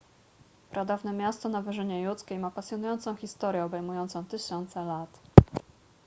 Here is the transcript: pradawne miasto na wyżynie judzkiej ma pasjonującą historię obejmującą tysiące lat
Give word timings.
pradawne 0.71 1.13
miasto 1.13 1.49
na 1.49 1.61
wyżynie 1.61 2.01
judzkiej 2.01 2.39
ma 2.39 2.51
pasjonującą 2.51 3.15
historię 3.15 3.65
obejmującą 3.65 4.25
tysiące 4.25 4.85
lat 4.85 5.19